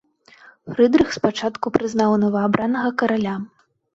[0.71, 3.35] Фрыдрых спачатку прызнаў новаабранага караля.